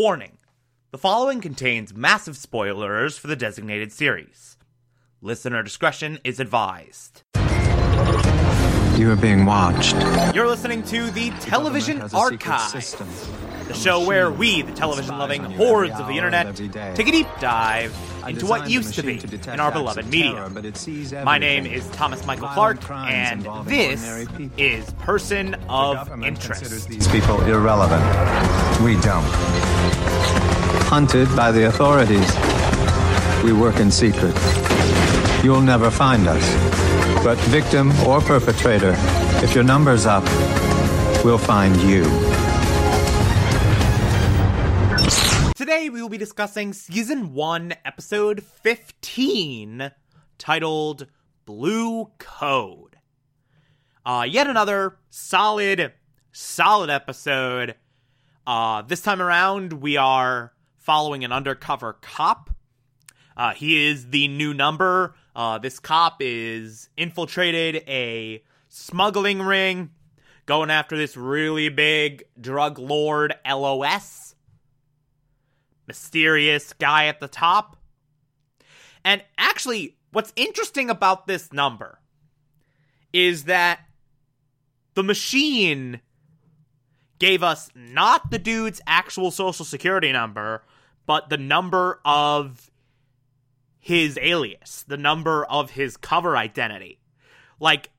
Warning 0.00 0.38
the 0.92 0.96
following 0.96 1.42
contains 1.42 1.92
massive 1.92 2.34
spoilers 2.34 3.18
for 3.18 3.26
the 3.26 3.36
designated 3.36 3.92
series. 3.92 4.56
Listener 5.20 5.62
discretion 5.62 6.18
is 6.24 6.40
advised. 6.40 7.22
You 8.96 9.10
are 9.10 9.18
being 9.20 9.44
watched. 9.44 9.94
You're 10.34 10.46
listening 10.46 10.84
to 10.84 11.10
the 11.10 11.28
Television 11.40 12.00
Archive, 12.14 12.72
the 13.68 13.74
show 13.74 14.06
where 14.06 14.30
we, 14.30 14.62
the 14.62 14.72
television 14.72 15.18
loving 15.18 15.44
hordes 15.44 16.00
of 16.00 16.06
the 16.06 16.16
internet, 16.16 16.56
take 16.96 17.08
a 17.08 17.12
deep 17.12 17.28
dive 17.38 17.94
into 18.26 18.46
what 18.46 18.68
used 18.70 18.94
to 18.94 19.02
be 19.02 19.14
machine 19.14 19.30
detect 19.30 19.54
in 19.54 19.60
our 19.60 19.72
beloved 19.72 20.06
media. 20.06 20.32
terror, 20.32 20.50
but 20.50 20.64
it 20.64 20.76
sees 20.76 21.12
My 21.12 21.38
name 21.38 21.66
is 21.66 21.88
Thomas 21.90 22.24
Michael 22.26 22.48
Violent 22.48 22.80
Clark, 22.80 23.10
and 23.10 23.42
this 23.66 24.26
is 24.56 24.90
Person 24.94 25.54
of 25.68 25.96
government 25.96 26.38
Interest. 26.38 26.88
these 26.88 27.08
people 27.08 27.40
irrelevant. 27.42 28.02
We 28.82 28.94
don't. 29.00 29.24
Hunted 30.88 31.34
by 31.36 31.52
the 31.52 31.66
authorities. 31.66 32.28
We 33.44 33.52
work 33.52 33.76
in 33.80 33.90
secret. 33.90 34.34
You'll 35.42 35.62
never 35.62 35.90
find 35.90 36.26
us. 36.26 37.24
But 37.24 37.38
victim 37.48 37.90
or 38.06 38.20
perpetrator, 38.20 38.94
if 39.42 39.54
your 39.54 39.64
number's 39.64 40.06
up, 40.06 40.24
we'll 41.24 41.38
find 41.38 41.76
you. 41.82 42.04
Today 45.70 45.88
we 45.88 46.02
will 46.02 46.08
be 46.08 46.18
discussing 46.18 46.72
Season 46.72 47.32
1, 47.32 47.74
Episode 47.84 48.42
15, 48.42 49.92
titled 50.36 51.06
Blue 51.46 52.10
Code. 52.18 52.96
Uh, 54.04 54.26
yet 54.28 54.48
another 54.48 54.96
solid, 55.10 55.92
solid 56.32 56.90
episode. 56.90 57.76
Uh, 58.44 58.82
this 58.82 59.00
time 59.00 59.22
around, 59.22 59.74
we 59.74 59.96
are 59.96 60.52
following 60.76 61.22
an 61.22 61.30
undercover 61.30 61.92
cop. 62.02 62.50
Uh, 63.36 63.54
he 63.54 63.86
is 63.86 64.10
the 64.10 64.26
new 64.26 64.52
number. 64.52 65.14
Uh, 65.36 65.58
this 65.58 65.78
cop 65.78 66.16
is 66.18 66.88
infiltrated 66.96 67.84
a 67.86 68.42
smuggling 68.68 69.40
ring, 69.40 69.90
going 70.46 70.68
after 70.68 70.96
this 70.96 71.16
really 71.16 71.68
big 71.68 72.24
drug 72.40 72.76
lord 72.76 73.32
LOS 73.48 74.29
mysterious 75.90 76.72
guy 76.74 77.06
at 77.06 77.18
the 77.18 77.26
top. 77.26 77.76
And 79.04 79.24
actually, 79.36 79.96
what's 80.12 80.32
interesting 80.36 80.88
about 80.88 81.26
this 81.26 81.52
number 81.52 81.98
is 83.12 83.44
that 83.44 83.80
the 84.94 85.02
machine 85.02 86.00
gave 87.18 87.42
us 87.42 87.72
not 87.74 88.30
the 88.30 88.38
dude's 88.38 88.80
actual 88.86 89.32
social 89.32 89.64
security 89.64 90.12
number, 90.12 90.62
but 91.06 91.28
the 91.28 91.36
number 91.36 91.98
of 92.04 92.70
his 93.80 94.16
alias, 94.22 94.84
the 94.86 94.96
number 94.96 95.44
of 95.46 95.70
his 95.70 95.96
cover 95.96 96.36
identity. 96.36 97.00
Like, 97.58 97.90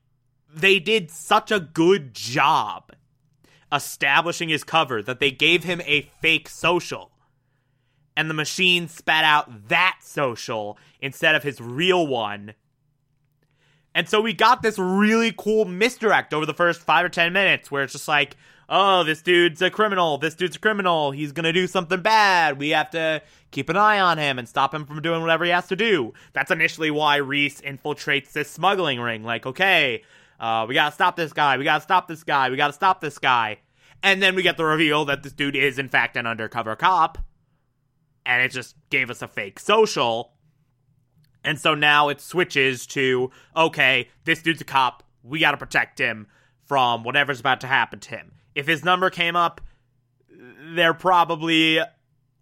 they 0.50 0.78
did 0.78 1.10
such 1.10 1.52
a 1.52 1.60
good 1.60 2.14
job 2.14 2.92
establishing 3.70 4.48
his 4.48 4.64
cover 4.64 5.02
that 5.02 5.20
they 5.20 5.30
gave 5.30 5.64
him 5.64 5.82
a 5.84 6.10
fake 6.22 6.48
social 6.48 7.11
and 8.16 8.28
the 8.28 8.34
machine 8.34 8.88
spat 8.88 9.24
out 9.24 9.68
that 9.68 9.98
social 10.02 10.78
instead 11.00 11.34
of 11.34 11.42
his 11.42 11.60
real 11.60 12.06
one. 12.06 12.54
And 13.94 14.08
so 14.08 14.20
we 14.20 14.32
got 14.32 14.62
this 14.62 14.78
really 14.78 15.34
cool 15.36 15.64
misdirect 15.66 16.32
over 16.32 16.46
the 16.46 16.54
first 16.54 16.80
five 16.80 17.04
or 17.04 17.10
ten 17.10 17.32
minutes 17.32 17.70
where 17.70 17.82
it's 17.82 17.92
just 17.92 18.08
like, 18.08 18.36
oh, 18.68 19.04
this 19.04 19.20
dude's 19.20 19.60
a 19.60 19.70
criminal. 19.70 20.16
This 20.16 20.34
dude's 20.34 20.56
a 20.56 20.58
criminal. 20.58 21.10
He's 21.10 21.32
going 21.32 21.44
to 21.44 21.52
do 21.52 21.66
something 21.66 22.00
bad. 22.00 22.58
We 22.58 22.70
have 22.70 22.90
to 22.90 23.20
keep 23.50 23.68
an 23.68 23.76
eye 23.76 24.00
on 24.00 24.16
him 24.16 24.38
and 24.38 24.48
stop 24.48 24.72
him 24.72 24.86
from 24.86 25.02
doing 25.02 25.20
whatever 25.20 25.44
he 25.44 25.50
has 25.50 25.68
to 25.68 25.76
do. 25.76 26.14
That's 26.32 26.50
initially 26.50 26.90
why 26.90 27.16
Reese 27.16 27.60
infiltrates 27.60 28.32
this 28.32 28.50
smuggling 28.50 28.98
ring. 28.98 29.24
Like, 29.24 29.44
okay, 29.44 30.04
uh, 30.40 30.64
we 30.66 30.74
got 30.74 30.88
to 30.88 30.94
stop 30.94 31.16
this 31.16 31.34
guy. 31.34 31.58
We 31.58 31.64
got 31.64 31.78
to 31.78 31.82
stop 31.82 32.08
this 32.08 32.24
guy. 32.24 32.48
We 32.48 32.56
got 32.56 32.68
to 32.68 32.72
stop 32.72 33.02
this 33.02 33.18
guy. 33.18 33.58
And 34.02 34.22
then 34.22 34.34
we 34.34 34.42
get 34.42 34.56
the 34.56 34.64
reveal 34.64 35.04
that 35.04 35.22
this 35.22 35.34
dude 35.34 35.54
is, 35.54 35.78
in 35.78 35.90
fact, 35.90 36.16
an 36.16 36.26
undercover 36.26 36.74
cop 36.76 37.18
and 38.24 38.42
it 38.42 38.50
just 38.50 38.76
gave 38.90 39.10
us 39.10 39.22
a 39.22 39.28
fake 39.28 39.58
social. 39.58 40.32
And 41.44 41.58
so 41.58 41.74
now 41.74 42.08
it 42.08 42.20
switches 42.20 42.86
to 42.88 43.30
okay, 43.56 44.08
this 44.24 44.42
dude's 44.42 44.60
a 44.60 44.64
cop. 44.64 45.02
We 45.22 45.40
got 45.40 45.52
to 45.52 45.56
protect 45.56 45.98
him 45.98 46.26
from 46.66 47.04
whatever's 47.04 47.40
about 47.40 47.60
to 47.62 47.66
happen 47.66 48.00
to 48.00 48.10
him. 48.10 48.32
If 48.54 48.66
his 48.66 48.84
number 48.84 49.10
came 49.10 49.36
up, 49.36 49.60
they're 50.74 50.94
probably 50.94 51.80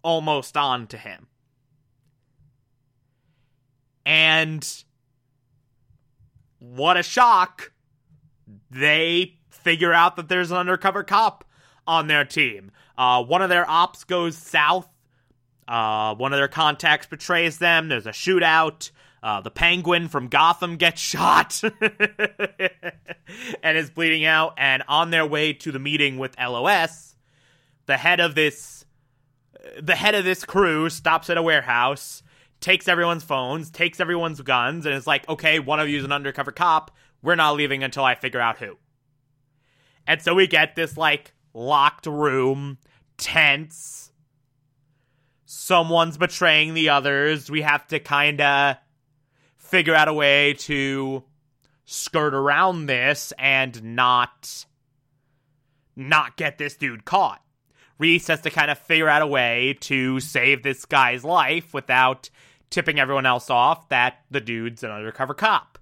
almost 0.02 0.56
on 0.56 0.86
to 0.88 0.98
him. 0.98 1.26
And 4.04 4.66
what 6.58 6.96
a 6.96 7.02
shock. 7.02 7.72
They 8.70 9.38
figure 9.48 9.92
out 9.92 10.16
that 10.16 10.28
there's 10.28 10.50
an 10.50 10.56
undercover 10.56 11.02
cop 11.02 11.44
on 11.86 12.06
their 12.06 12.24
team. 12.24 12.70
Uh, 12.96 13.22
one 13.22 13.42
of 13.42 13.48
their 13.48 13.68
ops 13.68 14.04
goes 14.04 14.36
south 14.36 14.88
uh, 15.70 16.16
one 16.16 16.32
of 16.32 16.38
their 16.38 16.48
contacts 16.48 17.06
betrays 17.06 17.58
them. 17.58 17.88
There's 17.88 18.06
a 18.06 18.10
shootout. 18.10 18.90
Uh, 19.22 19.40
the 19.40 19.52
penguin 19.52 20.08
from 20.08 20.26
Gotham 20.26 20.76
gets 20.76 21.00
shot 21.00 21.62
and 23.62 23.78
is 23.78 23.88
bleeding 23.88 24.24
out. 24.24 24.54
And 24.58 24.82
on 24.88 25.10
their 25.10 25.24
way 25.24 25.52
to 25.52 25.70
the 25.70 25.78
meeting 25.78 26.18
with 26.18 26.34
LOS, 26.40 27.14
the 27.86 27.96
head 27.96 28.18
of 28.18 28.34
this, 28.34 28.84
the 29.80 29.94
head 29.94 30.16
of 30.16 30.24
this 30.24 30.44
crew 30.44 30.90
stops 30.90 31.30
at 31.30 31.36
a 31.36 31.42
warehouse, 31.42 32.24
takes 32.60 32.88
everyone's 32.88 33.22
phones, 33.22 33.70
takes 33.70 34.00
everyone's 34.00 34.40
guns, 34.40 34.86
and 34.86 34.94
is 34.94 35.06
like, 35.06 35.28
"Okay, 35.28 35.60
one 35.60 35.78
of 35.78 35.88
you 35.88 35.98
is 35.98 36.04
an 36.04 36.12
undercover 36.12 36.50
cop. 36.50 36.90
We're 37.22 37.36
not 37.36 37.54
leaving 37.54 37.84
until 37.84 38.04
I 38.04 38.16
figure 38.16 38.40
out 38.40 38.58
who." 38.58 38.76
And 40.04 40.20
so 40.20 40.34
we 40.34 40.48
get 40.48 40.74
this 40.74 40.96
like 40.96 41.32
locked 41.54 42.06
room, 42.06 42.78
tense 43.18 44.09
someone's 45.52 46.16
betraying 46.16 46.74
the 46.74 46.90
others. 46.90 47.50
We 47.50 47.62
have 47.62 47.84
to 47.88 47.98
kind 47.98 48.40
of 48.40 48.76
figure 49.56 49.96
out 49.96 50.06
a 50.06 50.12
way 50.12 50.54
to 50.54 51.24
skirt 51.86 52.34
around 52.34 52.86
this 52.86 53.32
and 53.36 53.96
not 53.96 54.64
not 55.96 56.36
get 56.36 56.56
this 56.56 56.76
dude 56.76 57.04
caught. 57.04 57.42
Reese 57.98 58.28
has 58.28 58.42
to 58.42 58.50
kind 58.50 58.70
of 58.70 58.78
figure 58.78 59.08
out 59.08 59.22
a 59.22 59.26
way 59.26 59.76
to 59.80 60.20
save 60.20 60.62
this 60.62 60.84
guy's 60.84 61.24
life 61.24 61.74
without 61.74 62.30
tipping 62.70 63.00
everyone 63.00 63.26
else 63.26 63.50
off 63.50 63.88
that 63.88 64.20
the 64.30 64.40
dude's 64.40 64.84
an 64.84 64.92
undercover 64.92 65.34
cop. 65.34 65.80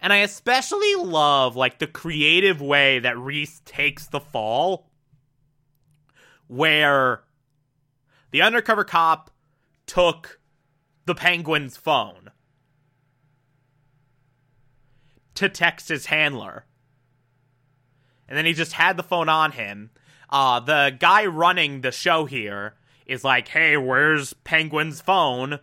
And 0.00 0.14
I 0.14 0.18
especially 0.18 0.94
love 0.94 1.56
like 1.56 1.78
the 1.78 1.86
creative 1.86 2.62
way 2.62 3.00
that 3.00 3.18
Reese 3.18 3.60
takes 3.66 4.06
the 4.06 4.20
fall 4.20 4.88
where 6.48 7.22
the 8.36 8.42
undercover 8.42 8.84
cop 8.84 9.30
took 9.86 10.38
the 11.06 11.14
penguin's 11.14 11.74
phone 11.74 12.32
to 15.34 15.48
text 15.48 15.88
his 15.88 16.04
handler. 16.04 16.66
And 18.28 18.36
then 18.36 18.44
he 18.44 18.52
just 18.52 18.74
had 18.74 18.98
the 18.98 19.02
phone 19.02 19.30
on 19.30 19.52
him. 19.52 19.88
Uh, 20.28 20.60
the 20.60 20.94
guy 21.00 21.24
running 21.24 21.80
the 21.80 21.90
show 21.90 22.26
here 22.26 22.74
is 23.06 23.24
like, 23.24 23.48
hey, 23.48 23.78
where's 23.78 24.34
Penguin's 24.34 25.00
phone? 25.00 25.58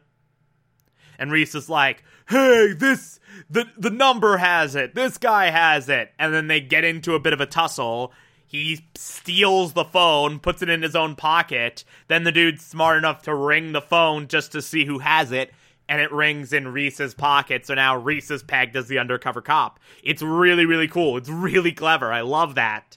And 1.19 1.31
Reese 1.31 1.53
is 1.53 1.69
like, 1.69 2.03
hey, 2.27 2.73
this, 2.73 3.19
the, 3.51 3.67
the 3.77 3.91
number 3.91 4.37
has 4.37 4.73
it. 4.73 4.95
This 4.95 5.19
guy 5.19 5.51
has 5.51 5.89
it. 5.89 6.11
And 6.17 6.33
then 6.33 6.47
they 6.47 6.59
get 6.59 6.83
into 6.83 7.13
a 7.13 7.19
bit 7.19 7.33
of 7.33 7.39
a 7.41 7.45
tussle. 7.45 8.11
He 8.53 8.85
steals 8.93 9.73
the 9.73 9.83
phone, 9.83 10.37
puts 10.37 10.61
it 10.61 10.69
in 10.69 10.83
his 10.83 10.95
own 10.95 11.15
pocket. 11.15 11.83
Then 12.07 12.23
the 12.23 12.31
dude's 12.31 12.63
smart 12.63 12.99
enough 12.99 13.23
to 13.23 13.33
ring 13.33 13.71
the 13.71 13.81
phone 13.81 14.27
just 14.27 14.51
to 14.51 14.61
see 14.61 14.85
who 14.85 14.99
has 14.99 15.31
it, 15.31 15.51
and 15.89 15.99
it 15.99 16.11
rings 16.11 16.53
in 16.53 16.67
Reese's 16.67 17.15
pocket. 17.15 17.65
So 17.65 17.73
now 17.73 17.97
Reese 17.97 18.29
is 18.29 18.43
pegged 18.43 18.75
as 18.75 18.87
the 18.87 18.99
undercover 18.99 19.41
cop. 19.41 19.79
It's 20.03 20.21
really, 20.21 20.67
really 20.67 20.87
cool. 20.87 21.17
It's 21.17 21.29
really 21.29 21.71
clever. 21.71 22.13
I 22.13 22.21
love 22.21 22.53
that. 22.53 22.95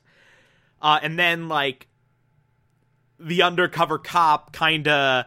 Uh, 0.83 0.99
and 1.03 1.19
then, 1.19 1.49
like, 1.49 1.87
the 3.19 3.41
undercover 3.41 3.99
cop 3.99 4.53
kind 4.53 4.87
of, 4.87 5.25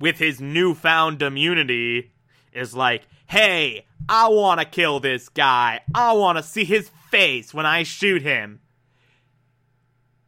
with 0.00 0.16
his 0.16 0.40
newfound 0.40 1.20
immunity, 1.20 2.12
is 2.54 2.74
like, 2.74 3.02
hey, 3.26 3.84
I 4.08 4.28
want 4.28 4.60
to 4.60 4.64
kill 4.64 5.00
this 5.00 5.28
guy. 5.28 5.82
I 5.94 6.14
want 6.14 6.38
to 6.38 6.42
see 6.42 6.64
his 6.64 6.90
face 7.10 7.52
when 7.52 7.66
I 7.66 7.82
shoot 7.82 8.22
him 8.22 8.60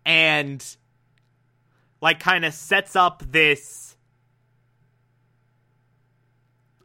and 0.04 0.76
like 2.00 2.20
kind 2.20 2.44
of 2.44 2.54
sets 2.54 2.96
up 2.96 3.22
this 3.26 3.96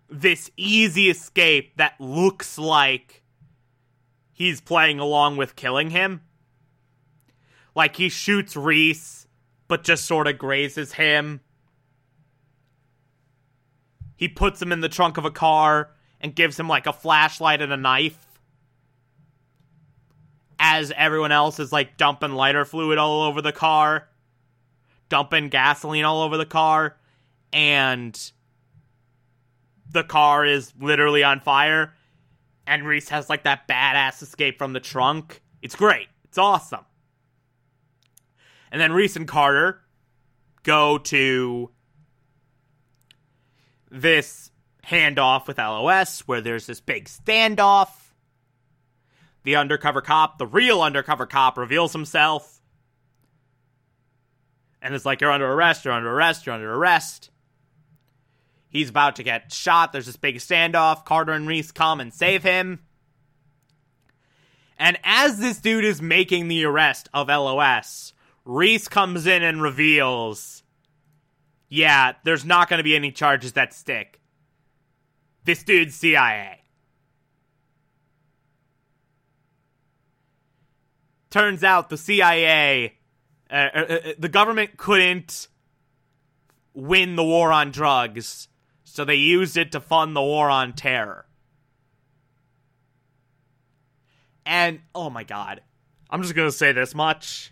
this 0.09 0.49
easy 0.55 1.09
escape 1.09 1.75
that 1.77 1.99
looks 1.99 2.57
like 2.57 3.23
he's 4.31 4.61
playing 4.61 4.99
along 4.99 5.35
with 5.35 5.55
killing 5.55 5.89
him. 5.89 6.21
Like 7.75 7.97
he 7.97 8.09
shoots 8.09 8.55
Reese 8.55 9.27
but 9.67 9.83
just 9.83 10.05
sort 10.05 10.27
of 10.27 10.37
grazes 10.37 10.93
him. 10.93 11.41
He 14.15 14.27
puts 14.27 14.61
him 14.61 14.71
in 14.71 14.79
the 14.79 14.89
trunk 14.89 15.17
of 15.17 15.25
a 15.25 15.31
car 15.31 15.91
and 16.21 16.33
gives 16.33 16.59
him 16.59 16.67
like 16.67 16.87
a 16.87 16.93
flashlight 16.93 17.61
and 17.61 17.71
a 17.71 17.77
knife. 17.77 18.26
As 20.77 20.93
everyone 20.95 21.31
else 21.31 21.59
is 21.59 21.71
like 21.71 21.97
dumping 21.97 22.33
lighter 22.33 22.63
fluid 22.63 22.99
all 22.99 23.23
over 23.23 23.41
the 23.41 23.51
car, 23.51 24.07
dumping 25.09 25.49
gasoline 25.49 26.05
all 26.05 26.21
over 26.21 26.37
the 26.37 26.45
car, 26.45 26.95
and 27.51 28.31
the 29.89 30.03
car 30.03 30.45
is 30.45 30.71
literally 30.79 31.23
on 31.23 31.39
fire. 31.39 31.95
And 32.67 32.85
Reese 32.85 33.09
has 33.09 33.27
like 33.27 33.43
that 33.45 33.67
badass 33.67 34.21
escape 34.21 34.59
from 34.59 34.73
the 34.73 34.79
trunk. 34.79 35.41
It's 35.63 35.75
great. 35.75 36.09
It's 36.25 36.37
awesome. 36.37 36.85
And 38.71 38.79
then 38.79 38.91
Reese 38.91 39.15
and 39.15 39.27
Carter 39.27 39.81
go 40.61 40.99
to 40.99 41.71
this 43.89 44.51
handoff 44.85 45.47
with 45.47 45.57
LOS 45.57 46.27
where 46.27 46.41
there's 46.41 46.67
this 46.67 46.81
big 46.81 47.05
standoff. 47.05 47.89
The 49.47 49.55
undercover 49.55 50.01
cop, 50.01 50.39
the 50.39 50.45
real 50.45 50.81
undercover 50.81 51.25
cop, 51.25 51.57
reveals 51.57 51.93
himself. 51.93 52.59
And 54.81 54.93
it's 54.93 55.05
like, 55.05 55.21
you're 55.21 55.31
under 55.31 55.49
arrest, 55.49 55.85
you're 55.85 55.93
under 55.93 56.11
arrest, 56.11 56.45
you're 56.45 56.55
under 56.55 56.73
arrest. 56.73 57.29
He's 58.67 58.89
about 58.89 59.15
to 59.15 59.23
get 59.23 59.53
shot. 59.53 59.93
There's 59.93 60.07
this 60.07 60.17
big 60.17 60.35
standoff. 60.35 61.05
Carter 61.05 61.31
and 61.31 61.47
Reese 61.47 61.71
come 61.71 62.01
and 62.01 62.13
save 62.13 62.43
him. 62.43 62.81
And 64.77 64.99
as 65.05 65.39
this 65.39 65.61
dude 65.61 65.85
is 65.85 66.01
making 66.01 66.49
the 66.49 66.65
arrest 66.65 67.07
of 67.13 67.29
LOS, 67.29 68.11
Reese 68.43 68.89
comes 68.89 69.27
in 69.27 69.43
and 69.43 69.61
reveals 69.61 70.61
yeah, 71.69 72.15
there's 72.25 72.43
not 72.43 72.67
going 72.67 72.79
to 72.79 72.83
be 72.83 72.97
any 72.97 73.13
charges 73.13 73.53
that 73.53 73.73
stick. 73.73 74.19
This 75.45 75.63
dude's 75.63 75.95
CIA. 75.95 76.63
Turns 81.29 81.63
out 81.63 81.89
the 81.89 81.97
CIA, 81.97 82.95
uh, 83.49 83.53
uh, 83.53 83.79
uh, 83.79 83.99
the 84.17 84.29
government 84.29 84.77
couldn't 84.77 85.47
win 86.73 87.15
the 87.15 87.23
war 87.23 87.51
on 87.51 87.71
drugs, 87.71 88.47
so 88.83 89.03
they 89.03 89.15
used 89.15 89.57
it 89.57 89.71
to 89.73 89.79
fund 89.79 90.15
the 90.15 90.21
war 90.21 90.49
on 90.49 90.73
terror. 90.73 91.25
And, 94.45 94.79
oh 94.95 95.09
my 95.09 95.23
god, 95.23 95.61
I'm 96.09 96.21
just 96.21 96.33
to 96.47 96.51
say 96.57 96.71
this 96.71 96.95
much 96.95 97.51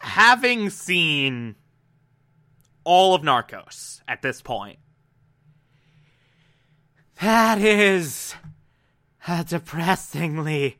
having 0.00 0.70
seen 0.70 1.54
all 2.84 3.14
of 3.14 3.22
Narcos 3.22 4.00
at 4.08 4.22
this 4.22 4.42
point, 4.42 4.78
that 7.20 7.58
is 7.58 8.34
a 9.28 9.44
depressingly 9.44 10.78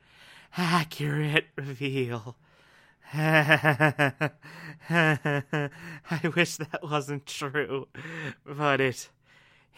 accurate 0.56 1.46
reveal. 1.56 2.36
I 3.12 4.30
wish 6.36 6.56
that 6.56 6.80
wasn't 6.82 7.26
true, 7.26 7.88
but 8.46 8.80
it 8.80 9.08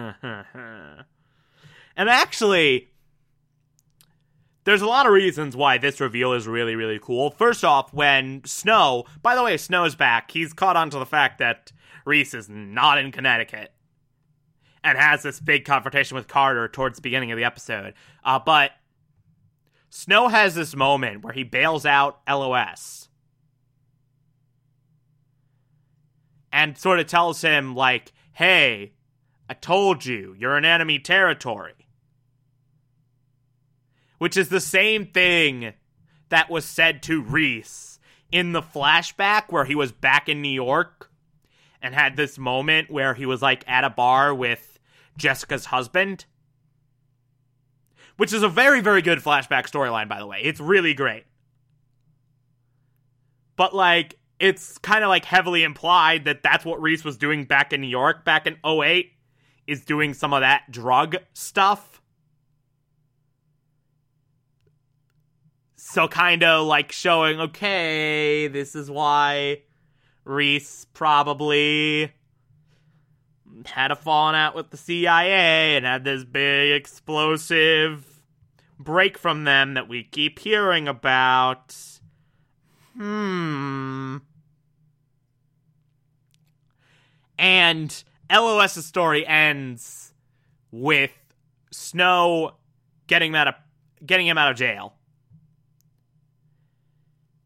actually, 1.98 2.90
there's 4.64 4.82
a 4.82 4.88
lot 4.88 5.08
of 5.08 5.14
reasons 5.14 5.56
why 5.56 5.80
this 5.80 6.00
reveal 6.00 6.34
is 6.34 6.48
really, 6.48 6.76
really 6.76 7.00
cool. 7.00 7.32
First 7.32 7.64
off, 7.64 7.92
when 7.94 8.44
Snow, 8.46 9.06
by 9.24 9.36
the 9.36 9.44
way, 9.44 9.58
Snow's 9.58 9.96
back, 9.96 10.30
he's 10.32 10.54
caught 10.54 10.76
on 10.76 10.92
to 10.92 11.00
the 11.00 11.06
fact 11.06 11.40
that 11.40 11.72
Reese 12.06 12.36
is 12.36 12.50
not 12.50 13.00
in 13.00 13.12
Connecticut 13.12 13.74
and 14.84 14.98
has 14.98 15.24
this 15.24 15.40
big 15.40 15.66
confrontation 15.66 16.16
with 16.16 16.28
Carter 16.28 16.68
towards 16.68 16.98
the 16.98 17.02
beginning 17.02 17.32
of 17.32 17.38
the 17.38 17.44
episode. 17.44 17.94
Uh, 18.24 18.40
but 18.40 18.72
Snow 19.90 20.28
has 20.28 20.56
this 20.56 20.76
moment 20.76 21.24
where 21.24 21.34
he 21.34 21.44
bails 21.44 21.86
out 21.86 22.20
LOS 22.28 23.10
and 26.52 26.78
sort 26.78 27.00
of 27.00 27.08
tells 27.08 27.42
him, 27.42 27.76
like, 27.76 28.12
hey, 28.34 28.94
I 29.50 29.54
told 29.54 30.06
you, 30.06 30.36
you're 30.38 30.58
in 30.58 30.66
enemy 30.66 31.00
territory 31.00 31.82
which 34.22 34.38
is 34.38 34.50
the 34.50 34.62
same 34.62 35.08
thing 35.08 35.74
that 36.30 36.48
was 36.48 36.64
said 36.64 37.02
to 37.02 37.24
Reese 37.24 38.00
in 38.32 38.52
the 38.52 38.62
flashback 38.62 39.46
where 39.50 39.66
he 39.66 39.74
was 39.74 39.92
back 39.92 40.30
in 40.30 40.44
New 40.44 40.48
York 40.48 41.10
and 41.82 41.96
had 41.96 42.16
this 42.16 42.38
moment 42.38 42.92
where 42.92 43.16
he 43.16 43.26
was 43.26 43.42
like 43.42 43.68
at 43.68 43.84
a 43.84 43.90
bar 43.90 44.32
with 44.32 44.71
Jessica's 45.18 45.66
husband. 45.66 46.26
Which 48.18 48.34
is 48.34 48.44
a 48.44 48.50
very, 48.50 48.82
very 48.82 49.02
good 49.02 49.20
flashback 49.20 49.70
storyline, 49.70 50.08
by 50.08 50.20
the 50.20 50.28
way. 50.28 50.42
It's 50.44 50.60
really 50.60 50.94
great. 50.94 51.26
But, 53.56 53.74
like, 53.74 54.20
it's 54.40 54.78
kind 54.80 55.04
of 55.04 55.10
like 55.10 55.26
heavily 55.26 55.64
implied 55.64 56.26
that 56.26 56.42
that's 56.42 56.66
what 56.66 56.82
Reese 56.82 57.04
was 57.04 57.16
doing 57.16 57.46
back 57.46 57.74
in 57.74 57.82
New 57.82 57.88
York 57.88 58.26
back 58.26 58.48
in 58.48 58.58
08, 58.66 59.12
is 59.68 59.86
doing 59.86 60.14
some 60.14 60.34
of 60.34 60.42
that 60.42 60.64
drug 60.72 61.16
stuff. 61.34 62.02
So 65.76 66.08
kind 66.08 66.44
of 66.44 66.66
like 66.66 66.92
showing, 66.92 67.40
okay, 67.40 68.48
this 68.48 68.76
is 68.76 68.90
why 68.90 69.62
Reese 70.24 70.86
probably 70.94 72.12
had 73.66 73.92
a 73.92 73.96
falling 73.96 74.36
out 74.36 74.56
with 74.56 74.70
the 74.70 74.78
CIA 74.78 75.76
and 75.76 75.86
had 75.86 76.04
this 76.04 76.24
big 76.24 76.72
explosive 76.72 78.22
break 78.80 79.18
from 79.18 79.44
them 79.44 79.76
that 79.76 79.88
we 79.88 80.04
keep 80.04 80.40
hearing 80.40 80.88
about. 80.88 81.76
Hmm. 82.98 84.18
And 87.38 88.04
LOS's 88.32 88.86
story 88.86 89.26
ends 89.26 90.14
with 90.72 91.12
Snow 91.72 92.56
getting 93.08 93.32
him 93.32 93.36
out 93.36 93.48
of 93.48 93.56
getting 94.06 94.28
him 94.28 94.38
out 94.38 94.52
of 94.52 94.58
jail 94.58 94.96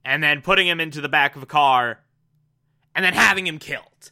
and 0.04 0.24
then 0.24 0.42
putting 0.42 0.68
him 0.68 0.80
into 0.80 1.02
the 1.02 1.10
back 1.10 1.36
of 1.36 1.44
a 1.44 1.46
car 1.48 2.00
and 2.94 3.04
then 3.04 3.14
having 3.14 3.46
him 3.48 3.58
killed. 3.58 4.12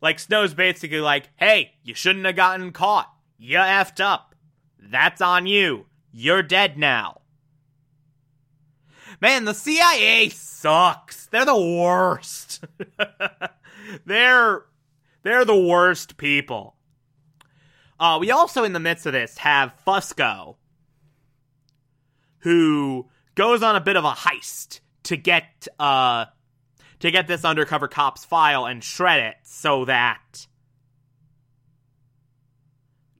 Like 0.00 0.18
Snow's 0.18 0.54
basically 0.54 1.00
like, 1.00 1.28
hey, 1.36 1.74
you 1.82 1.94
shouldn't 1.94 2.26
have 2.26 2.36
gotten 2.36 2.72
caught. 2.72 3.12
You 3.36 3.58
effed 3.58 4.00
up. 4.00 4.34
That's 4.78 5.20
on 5.20 5.46
you. 5.46 5.86
You're 6.12 6.42
dead 6.42 6.78
now. 6.78 7.20
Man, 9.20 9.44
the 9.44 9.54
CIA 9.54 10.28
sucks. 10.28 11.26
They're 11.26 11.44
the 11.44 11.56
worst. 11.56 12.64
they're 14.06 14.64
they're 15.22 15.44
the 15.44 15.58
worst 15.58 16.16
people. 16.16 16.76
Uh, 17.98 18.18
we 18.20 18.30
also, 18.30 18.62
in 18.62 18.72
the 18.72 18.80
midst 18.80 19.06
of 19.06 19.12
this, 19.12 19.38
have 19.38 19.74
Fusco, 19.84 20.54
who 22.38 23.08
goes 23.34 23.62
on 23.62 23.74
a 23.74 23.80
bit 23.80 23.96
of 23.96 24.04
a 24.04 24.12
heist 24.12 24.80
to 25.04 25.16
get 25.16 25.66
uh 25.78 26.26
to 27.00 27.10
get 27.10 27.26
this 27.26 27.44
undercover 27.44 27.88
cop's 27.88 28.24
file 28.24 28.66
and 28.66 28.82
shred 28.82 29.20
it 29.20 29.36
so 29.42 29.84
that 29.84 30.46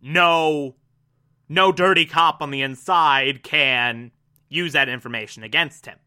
no 0.03 0.75
no 1.49 1.73
dirty 1.73 2.05
cop 2.05 2.43
on 2.43 2.51
the 2.51 2.63
inside 2.63 3.43
can 3.43 4.11
use 4.49 4.73
that 4.73 4.89
information 4.89 5.43
against 5.43 5.87
him. 5.87 5.99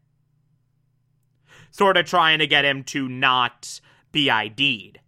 Sort 1.70 1.96
of 1.96 2.06
trying 2.06 2.38
to 2.38 2.46
get 2.46 2.64
him 2.64 2.84
to 2.84 3.08
not 3.08 3.80
be 4.12 4.30
ID'd. 4.30 5.00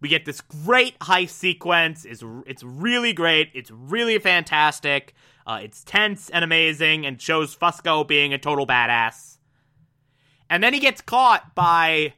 We 0.00 0.08
get 0.08 0.24
this 0.24 0.40
great 0.40 0.98
heist 0.98 1.30
sequence. 1.30 2.04
It's, 2.04 2.24
it's 2.44 2.64
really 2.64 3.12
great. 3.12 3.50
It's 3.54 3.70
really 3.70 4.18
fantastic. 4.18 5.14
Uh, 5.46 5.60
it's 5.62 5.84
tense 5.84 6.28
and 6.30 6.44
amazing 6.44 7.06
and 7.06 7.20
shows 7.20 7.54
Fusco 7.54 8.06
being 8.06 8.34
a 8.34 8.38
total 8.38 8.66
badass. 8.66 9.31
And 10.52 10.62
then 10.62 10.74
he 10.74 10.80
gets 10.80 11.00
caught 11.00 11.54
by 11.54 12.12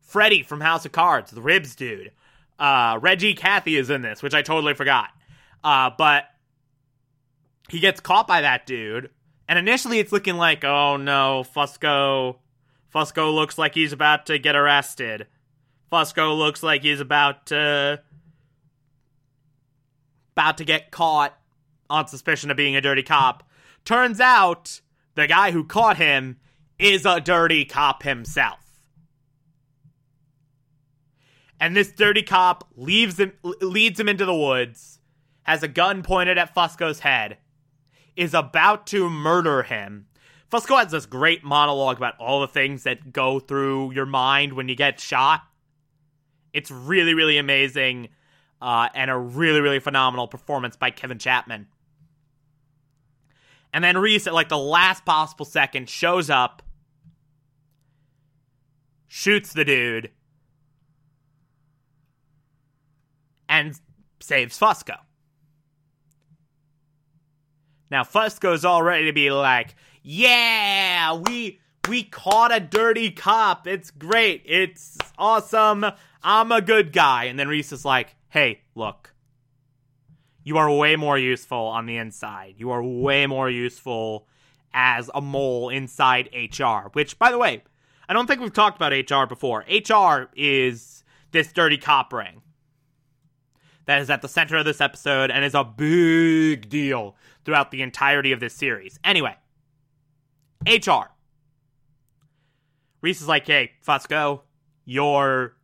Freddy 0.00 0.44
from 0.44 0.60
House 0.60 0.86
of 0.86 0.92
Cards, 0.92 1.32
the 1.32 1.42
ribs 1.42 1.74
dude. 1.74 2.12
Uh, 2.60 2.96
Reggie 3.02 3.34
Cathey 3.34 3.76
is 3.76 3.90
in 3.90 4.02
this, 4.02 4.22
which 4.22 4.34
I 4.34 4.42
totally 4.42 4.74
forgot. 4.74 5.10
Uh, 5.64 5.90
but 5.98 6.26
he 7.68 7.80
gets 7.80 7.98
caught 7.98 8.28
by 8.28 8.42
that 8.42 8.66
dude. 8.66 9.10
And 9.48 9.58
initially 9.58 9.98
it's 9.98 10.12
looking 10.12 10.36
like, 10.36 10.62
oh 10.62 10.96
no, 10.96 11.44
Fusco. 11.56 12.36
Fusco 12.94 13.34
looks 13.34 13.58
like 13.58 13.74
he's 13.74 13.92
about 13.92 14.26
to 14.26 14.38
get 14.38 14.54
arrested. 14.54 15.26
Fusco 15.90 16.38
looks 16.38 16.62
like 16.62 16.82
he's 16.82 17.00
about 17.00 17.46
to 17.46 18.00
about 20.36 20.58
to 20.58 20.64
get 20.64 20.92
caught 20.92 21.36
on 21.90 22.06
suspicion 22.06 22.48
of 22.52 22.56
being 22.56 22.76
a 22.76 22.80
dirty 22.80 23.02
cop. 23.02 23.42
Turns 23.84 24.20
out 24.20 24.80
the 25.16 25.26
guy 25.26 25.50
who 25.50 25.64
caught 25.64 25.96
him 25.96 26.36
is 26.78 27.06
a 27.06 27.20
dirty 27.20 27.64
cop 27.64 28.02
himself. 28.02 28.60
And 31.58 31.74
this 31.74 31.90
dirty 31.90 32.22
cop 32.22 32.68
leaves 32.76 33.18
him, 33.18 33.32
leads 33.42 33.98
him 33.98 34.08
into 34.08 34.26
the 34.26 34.34
woods, 34.34 34.98
has 35.44 35.62
a 35.62 35.68
gun 35.68 36.02
pointed 36.02 36.36
at 36.36 36.54
Fusco's 36.54 37.00
head, 37.00 37.38
is 38.14 38.34
about 38.34 38.86
to 38.88 39.08
murder 39.08 39.62
him. 39.62 40.06
Fusco 40.50 40.78
has 40.78 40.92
this 40.92 41.06
great 41.06 41.42
monologue 41.42 41.96
about 41.96 42.18
all 42.18 42.40
the 42.40 42.48
things 42.48 42.84
that 42.84 43.12
go 43.12 43.40
through 43.40 43.92
your 43.92 44.06
mind 44.06 44.52
when 44.52 44.68
you 44.68 44.76
get 44.76 45.00
shot. 45.00 45.42
It's 46.52 46.70
really, 46.70 47.14
really 47.14 47.38
amazing, 47.38 48.10
uh, 48.60 48.88
and 48.94 49.10
a 49.10 49.16
really, 49.16 49.60
really 49.60 49.80
phenomenal 49.80 50.28
performance 50.28 50.76
by 50.76 50.90
Kevin 50.90 51.18
Chapman. 51.18 51.66
And 53.72 53.82
then 53.82 53.98
Reese, 53.98 54.26
at 54.26 54.34
like 54.34 54.48
the 54.48 54.58
last 54.58 55.04
possible 55.04 55.44
second, 55.44 55.90
shows 55.90 56.30
up, 56.30 56.62
shoots 59.16 59.54
the 59.54 59.64
dude, 59.64 60.10
and 63.48 63.80
saves 64.20 64.60
Fusco. 64.60 64.98
Now 67.90 68.02
Fusco's 68.02 68.62
all 68.62 68.82
ready 68.82 69.06
to 69.06 69.14
be 69.14 69.30
like, 69.30 69.74
"Yeah, 70.02 71.14
we 71.14 71.60
we 71.88 72.02
caught 72.02 72.54
a 72.54 72.60
dirty 72.60 73.10
cop. 73.10 73.66
It's 73.66 73.90
great. 73.90 74.42
It's 74.44 74.98
awesome. 75.16 75.86
I'm 76.22 76.52
a 76.52 76.60
good 76.60 76.92
guy." 76.92 77.24
And 77.24 77.38
then 77.38 77.48
Reese 77.48 77.72
is 77.72 77.86
like, 77.86 78.16
"Hey, 78.28 78.60
look. 78.74 79.14
You 80.44 80.58
are 80.58 80.70
way 80.70 80.94
more 80.94 81.16
useful 81.16 81.56
on 81.56 81.86
the 81.86 81.96
inside. 81.96 82.56
You 82.58 82.70
are 82.70 82.82
way 82.82 83.26
more 83.26 83.48
useful 83.48 84.28
as 84.74 85.10
a 85.14 85.22
mole 85.22 85.70
inside 85.70 86.28
HR, 86.34 86.90
which 86.92 87.18
by 87.18 87.30
the 87.30 87.38
way, 87.38 87.62
I 88.08 88.12
don't 88.12 88.26
think 88.26 88.40
we've 88.40 88.52
talked 88.52 88.76
about 88.76 88.92
HR 88.92 89.26
before. 89.26 89.64
HR 89.68 90.30
is 90.36 91.04
this 91.32 91.52
dirty 91.52 91.78
cop 91.78 92.12
ring 92.12 92.42
that 93.86 94.00
is 94.00 94.10
at 94.10 94.22
the 94.22 94.28
center 94.28 94.56
of 94.56 94.64
this 94.64 94.80
episode 94.80 95.30
and 95.30 95.44
is 95.44 95.54
a 95.54 95.64
big 95.64 96.68
deal 96.68 97.16
throughout 97.44 97.70
the 97.70 97.82
entirety 97.82 98.32
of 98.32 98.40
this 98.40 98.54
series. 98.54 98.98
Anyway, 99.04 99.36
HR. 100.66 101.10
Reese 103.00 103.20
is 103.20 103.28
like, 103.28 103.46
"Hey, 103.46 103.72
Fusco, 103.86 104.42
you're 104.84 105.56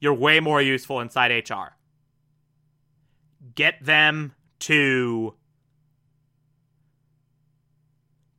you're 0.00 0.14
way 0.14 0.40
more 0.40 0.60
useful 0.60 1.00
inside 1.00 1.30
HR. 1.30 1.76
Get 3.54 3.82
them 3.84 4.34
to 4.60 5.34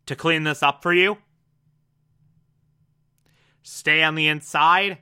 to 0.06 0.16
clean 0.16 0.44
this 0.44 0.64
up 0.64 0.82
for 0.82 0.94
you. 0.94 1.18
Stay 3.70 4.02
on 4.02 4.16
the 4.16 4.30
inside. 4.30 5.00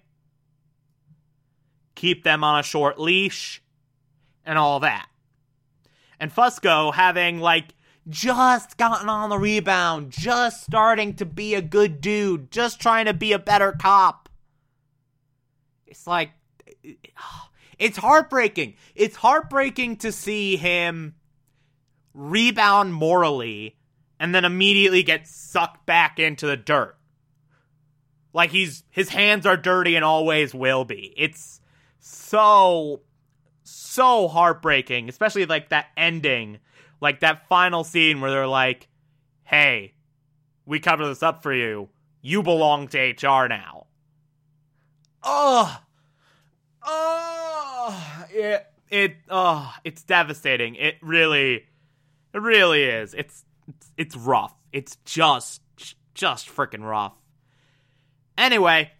Keep 1.94 2.24
them 2.24 2.44
on 2.44 2.60
a 2.60 2.64
short 2.64 3.00
leash 3.00 3.62
and 4.44 4.58
all 4.58 4.80
that. 4.80 5.08
And 6.20 6.34
Fusco 6.34 6.92
having 6.92 7.40
like 7.40 7.76
just 8.10 8.76
gotten 8.78 9.08
on 9.08 9.30
the 9.30 9.38
rebound, 9.38 10.10
just 10.10 10.64
starting 10.64 11.14
to 11.18 11.28
be 11.28 11.54
a 11.54 11.62
good 11.62 12.02
dude, 12.02 12.50
just 12.50 12.82
trying 12.82 13.06
to 13.06 13.14
be 13.14 13.34
a 13.34 13.40
better 13.40 13.72
cop. 13.72 14.30
It's 15.86 16.08
like 16.08 16.32
it's 17.78 17.98
heartbreaking. 17.98 18.74
It's 18.96 19.18
heartbreaking 19.18 19.98
to 19.98 20.12
see 20.12 20.56
him 20.56 21.14
rebound 22.16 22.96
morally 22.96 23.78
and 24.20 24.34
then 24.34 24.44
immediately 24.44 25.04
get 25.04 25.28
sucked 25.28 25.86
back 25.86 26.18
into 26.18 26.48
the 26.48 26.58
dirt. 26.58 26.98
Like 28.36 28.52
he's 28.52 28.84
his 28.90 29.08
hands 29.08 29.46
are 29.46 29.56
dirty 29.56 29.96
and 29.96 30.04
always 30.04 30.54
will 30.54 30.84
be. 30.84 31.14
It's 31.16 31.62
so 32.00 33.00
so 33.64 34.28
heartbreaking, 34.28 35.08
especially 35.08 35.46
like 35.46 35.70
that 35.70 35.88
ending, 35.96 36.60
like 37.00 37.22
that 37.22 37.48
final 37.48 37.86
scene 37.86 38.20
where 38.20 38.30
they're 38.30 38.46
like, 38.46 38.90
"Hey, 39.46 39.94
we 40.66 40.82
covered 40.82 41.06
this 41.06 41.24
up 41.24 41.44
for 41.44 41.54
you. 41.54 41.88
You 42.22 42.44
belong 42.44 42.90
to 42.90 43.00
HR 43.00 43.48
now." 43.48 43.88
Ugh. 45.24 45.82
Oh, 46.84 48.26
it 48.32 48.68
it 48.90 49.16
oh, 49.30 49.74
it's 49.86 50.04
devastating. 50.04 50.76
It 50.76 50.96
really 51.02 51.68
it 52.34 52.42
really 52.42 52.84
is. 52.84 53.14
It's 53.14 53.46
it's, 53.70 53.92
it's 53.96 54.18
rough. 54.18 54.54
It's 54.74 54.98
just 55.06 55.62
just 56.14 56.50
freaking 56.54 56.84
rough. 56.84 57.16
Anyway, 58.38 58.92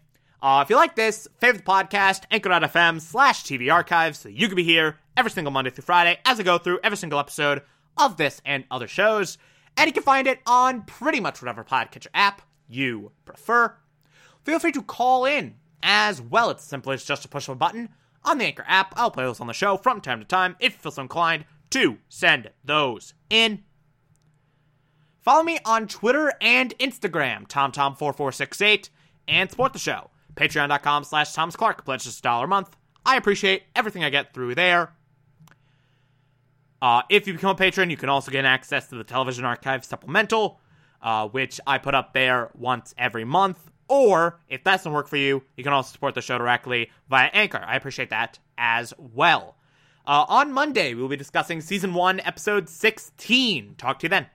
uh, 0.42 0.60
if 0.64 0.70
you 0.70 0.76
like 0.76 0.96
this, 0.96 1.28
favorite 1.38 1.64
the 1.64 1.70
podcast, 1.70 2.24
anchor.fm 2.30 3.00
slash 3.00 3.44
TV 3.44 3.72
archives, 3.72 4.18
so 4.18 4.28
you 4.28 4.46
can 4.46 4.56
be 4.56 4.64
here 4.64 4.98
every 5.16 5.30
single 5.30 5.50
Monday 5.50 5.70
through 5.70 5.84
Friday 5.84 6.18
as 6.24 6.38
I 6.38 6.42
go 6.42 6.58
through 6.58 6.80
every 6.82 6.96
single 6.96 7.18
episode 7.18 7.62
of 7.96 8.16
this 8.16 8.40
and 8.44 8.64
other 8.70 8.88
shows. 8.88 9.38
And 9.76 9.86
you 9.86 9.92
can 9.92 10.02
find 10.02 10.26
it 10.26 10.40
on 10.46 10.82
pretty 10.82 11.20
much 11.20 11.42
whatever 11.42 11.64
podcatcher 11.64 12.08
app 12.14 12.42
you 12.68 13.12
prefer. 13.24 13.74
Feel 14.44 14.58
free 14.58 14.72
to 14.72 14.82
call 14.82 15.24
in 15.24 15.56
as 15.82 16.20
well. 16.20 16.50
It's 16.50 16.64
simple 16.64 16.92
as 16.92 17.04
just 17.04 17.22
to 17.22 17.28
push 17.28 17.48
a 17.48 17.54
button 17.54 17.90
on 18.24 18.38
the 18.38 18.44
Anchor 18.44 18.64
app. 18.66 18.94
I'll 18.96 19.10
play 19.10 19.24
those 19.24 19.40
on 19.40 19.46
the 19.46 19.52
show 19.52 19.76
from 19.76 20.00
time 20.00 20.20
to 20.20 20.26
time 20.26 20.56
if 20.60 20.72
you 20.74 20.78
feel 20.78 20.92
so 20.92 21.02
inclined 21.02 21.44
to 21.70 21.98
send 22.08 22.50
those 22.64 23.14
in. 23.30 23.64
Follow 25.20 25.42
me 25.42 25.58
on 25.64 25.88
Twitter 25.88 26.32
and 26.40 26.76
Instagram, 26.78 27.48
TomTom4468, 27.48 28.90
and 29.28 29.50
support 29.50 29.72
the 29.72 29.78
show. 29.78 30.10
Patreon.com 30.34 31.04
slash 31.04 31.32
Thomas 31.32 31.56
Clark. 31.56 31.84
Pledge 31.84 32.04
just 32.04 32.18
a 32.20 32.22
dollar 32.22 32.44
a 32.44 32.48
month. 32.48 32.76
I 33.04 33.16
appreciate 33.16 33.64
everything 33.74 34.04
I 34.04 34.10
get 34.10 34.34
through 34.34 34.54
there. 34.54 34.92
Uh, 36.82 37.02
if 37.08 37.26
you 37.26 37.32
become 37.32 37.50
a 37.50 37.54
patron, 37.54 37.90
you 37.90 37.96
can 37.96 38.08
also 38.08 38.30
get 38.30 38.44
access 38.44 38.88
to 38.88 38.96
the 38.96 39.04
Television 39.04 39.44
Archive 39.44 39.84
Supplemental, 39.84 40.60
uh, 41.02 41.28
which 41.28 41.60
I 41.66 41.78
put 41.78 41.94
up 41.94 42.12
there 42.12 42.50
once 42.54 42.94
every 42.98 43.24
month. 43.24 43.58
Or, 43.88 44.40
if 44.48 44.64
that 44.64 44.78
doesn't 44.78 44.92
work 44.92 45.08
for 45.08 45.16
you, 45.16 45.42
you 45.56 45.62
can 45.62 45.72
also 45.72 45.92
support 45.92 46.14
the 46.14 46.22
show 46.22 46.38
directly 46.38 46.90
via 47.08 47.28
Anchor. 47.32 47.62
I 47.64 47.76
appreciate 47.76 48.10
that 48.10 48.38
as 48.58 48.92
well. 48.98 49.56
Uh, 50.06 50.24
on 50.28 50.52
Monday, 50.52 50.94
we 50.94 51.02
will 51.02 51.08
be 51.08 51.16
discussing 51.16 51.60
Season 51.60 51.92
1, 51.92 52.20
Episode 52.20 52.68
16. 52.68 53.74
Talk 53.76 53.98
to 53.98 54.04
you 54.04 54.08
then. 54.08 54.24